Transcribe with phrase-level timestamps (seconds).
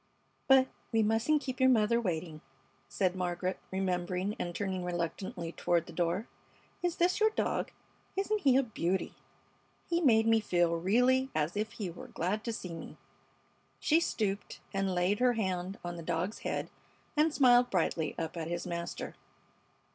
[0.47, 2.41] "But we mustn't keep your mother waiting,"
[2.89, 6.27] said Margaret, remembering and turning reluctantly toward the door.
[6.81, 7.69] "Is this your dog?
[8.17, 9.13] Isn't he a beauty?
[9.87, 12.97] He made me feel really as if he were glad to see me."
[13.79, 16.71] She stooped and laid her hand on the dog's head
[17.15, 19.13] and smiled brightly up at his master.